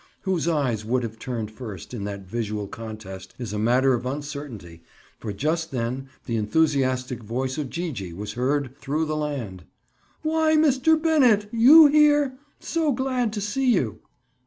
Whose 0.21 0.47
eyes 0.47 0.83
would 0.83 1.03
have 1.03 1.19
turned 1.19 1.51
first, 1.51 1.93
in 1.93 2.05
that 2.05 2.25
visual 2.25 2.67
contest 2.67 3.35
is 3.37 3.53
a 3.53 3.59
matter 3.59 3.93
of 3.93 4.03
uncertainty, 4.03 4.81
for 5.19 5.31
just 5.31 5.69
then 5.69 6.09
the 6.25 6.37
enthusiastic 6.37 7.21
voice 7.21 7.59
of 7.59 7.69
Gee 7.69 7.91
gee 7.91 8.11
was 8.11 8.33
heard 8.33 8.75
"through 8.79 9.05
the 9.05 9.15
land." 9.15 9.63
"Why, 10.23 10.55
Mr. 10.55 10.99
Bennett—you 10.99 11.85
here? 11.85 12.35
So 12.59 12.91
glad 12.93 13.31
to 13.33 13.41
see 13.41 13.71
you!" 13.73 13.99